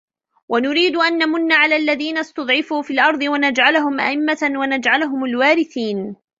[0.49, 6.15] وَنُريدُ أَن نَمُنَّ عَلَى الَّذينَ استُضعِفوا فِي الأَرضِ وَنَجعَلَهُم أَئِمَّةً وَنَجعَلَهُمُ الوارِثينَ